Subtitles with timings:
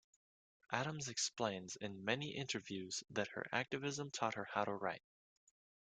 [0.71, 5.03] Adams explains, in many interviews, that her activism taught her how to write.